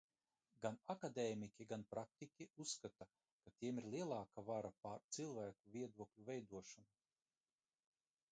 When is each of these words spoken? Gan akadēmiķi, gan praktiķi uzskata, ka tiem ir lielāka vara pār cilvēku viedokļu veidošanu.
Gan 0.63 0.77
akadēmiķi, 0.91 1.65
gan 1.71 1.83
praktiķi 1.89 2.47
uzskata, 2.63 3.07
ka 3.43 3.53
tiem 3.63 3.81
ir 3.81 3.89
lielāka 3.95 4.43
vara 4.49 4.71
pār 4.85 5.05
cilvēku 5.17 5.71
viedokļu 5.75 6.25
veidošanu. 6.31 6.97